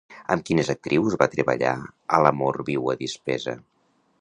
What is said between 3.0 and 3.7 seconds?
dispesa?